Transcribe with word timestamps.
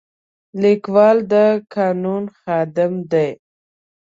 لیکوال 0.61 1.17
د 1.31 1.33
قانون 1.73 2.23
خادم 2.39 2.93
و. 3.11 3.13